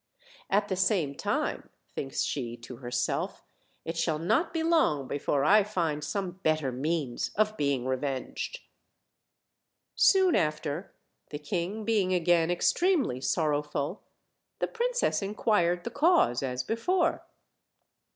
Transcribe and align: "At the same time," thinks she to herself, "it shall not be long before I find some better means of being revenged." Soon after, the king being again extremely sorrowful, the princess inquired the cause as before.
"At 0.49 0.67
the 0.67 0.75
same 0.75 1.13
time," 1.13 1.69
thinks 1.93 2.23
she 2.23 2.57
to 2.57 2.77
herself, 2.77 3.43
"it 3.85 3.95
shall 3.95 4.17
not 4.17 4.51
be 4.51 4.63
long 4.63 5.07
before 5.07 5.43
I 5.45 5.61
find 5.63 6.03
some 6.03 6.39
better 6.41 6.71
means 6.71 7.29
of 7.35 7.55
being 7.55 7.85
revenged." 7.85 8.61
Soon 9.93 10.35
after, 10.35 10.91
the 11.29 11.37
king 11.37 11.85
being 11.85 12.15
again 12.15 12.49
extremely 12.49 13.21
sorrowful, 13.21 14.01
the 14.57 14.65
princess 14.65 15.21
inquired 15.21 15.83
the 15.83 15.91
cause 15.91 16.41
as 16.41 16.63
before. 16.63 17.23